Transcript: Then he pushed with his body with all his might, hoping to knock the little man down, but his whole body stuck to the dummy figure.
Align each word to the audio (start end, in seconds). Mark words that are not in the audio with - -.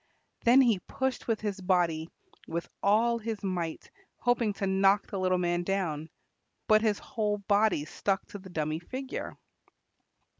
Then 0.45 0.61
he 0.61 0.79
pushed 0.79 1.27
with 1.27 1.41
his 1.41 1.61
body 1.61 2.09
with 2.47 2.67
all 2.81 3.19
his 3.19 3.43
might, 3.43 3.91
hoping 4.17 4.51
to 4.53 4.65
knock 4.65 5.05
the 5.05 5.19
little 5.19 5.37
man 5.37 5.61
down, 5.61 6.09
but 6.67 6.81
his 6.81 6.97
whole 6.97 7.37
body 7.37 7.85
stuck 7.85 8.25
to 8.29 8.39
the 8.39 8.49
dummy 8.49 8.79
figure. 8.79 9.37